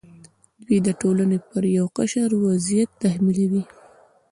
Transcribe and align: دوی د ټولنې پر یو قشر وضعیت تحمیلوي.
دوی 0.65 0.77
د 0.87 0.89
ټولنې 1.01 1.37
پر 1.49 1.63
یو 1.77 1.85
قشر 1.97 2.29
وضعیت 2.45 2.89
تحمیلوي. 3.01 3.63